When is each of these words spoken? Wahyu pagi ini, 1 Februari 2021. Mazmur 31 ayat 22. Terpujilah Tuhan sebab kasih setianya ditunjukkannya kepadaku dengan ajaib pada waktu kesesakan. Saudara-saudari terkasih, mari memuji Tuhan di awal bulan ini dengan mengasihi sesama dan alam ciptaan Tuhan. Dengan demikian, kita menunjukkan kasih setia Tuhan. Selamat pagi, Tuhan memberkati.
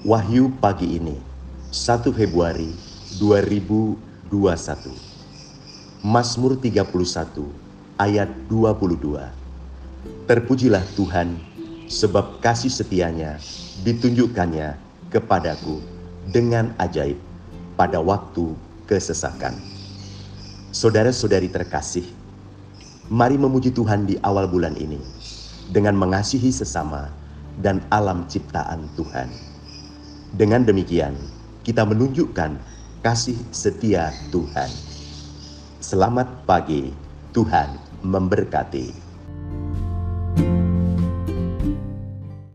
Wahyu 0.00 0.48
pagi 0.64 0.96
ini, 0.96 1.12
1 1.68 2.08
Februari 2.16 2.72
2021. 3.20 4.32
Mazmur 6.00 6.56
31 6.56 6.88
ayat 8.00 8.32
22. 8.48 9.28
Terpujilah 10.24 10.80
Tuhan 10.96 11.36
sebab 11.84 12.40
kasih 12.40 12.72
setianya 12.72 13.36
ditunjukkannya 13.84 14.72
kepadaku 15.12 15.84
dengan 16.32 16.72
ajaib 16.80 17.20
pada 17.76 18.00
waktu 18.00 18.56
kesesakan. 18.88 19.52
Saudara-saudari 20.72 21.52
terkasih, 21.52 22.08
mari 23.12 23.36
memuji 23.36 23.68
Tuhan 23.68 24.08
di 24.08 24.16
awal 24.24 24.48
bulan 24.48 24.80
ini 24.80 25.04
dengan 25.68 25.92
mengasihi 25.92 26.48
sesama 26.48 27.12
dan 27.60 27.84
alam 27.92 28.24
ciptaan 28.24 28.88
Tuhan. 28.96 29.49
Dengan 30.30 30.62
demikian, 30.62 31.18
kita 31.66 31.82
menunjukkan 31.82 32.62
kasih 33.02 33.34
setia 33.50 34.14
Tuhan. 34.30 34.70
Selamat 35.82 36.46
pagi, 36.46 36.94
Tuhan 37.34 37.74
memberkati. 38.06 39.09